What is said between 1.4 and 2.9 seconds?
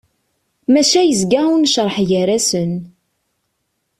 unecreḥ gar-asen.